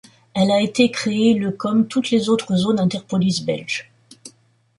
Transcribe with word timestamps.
Elle 0.33 0.49
a 0.49 0.59
été 0.59 0.89
créée 0.89 1.35
le 1.35 1.51
comme 1.51 1.87
toutes 1.87 2.09
les 2.09 2.27
autres 2.27 2.55
zones 2.55 2.79
interpolices 2.79 3.43
belge. 3.45 3.91